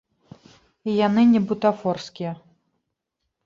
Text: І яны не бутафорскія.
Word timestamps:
І 0.87 0.95
яны 1.07 1.27
не 1.35 1.41
бутафорскія. 1.51 2.31